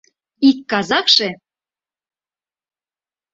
Ик 0.49 0.59
казакше: 0.69 1.29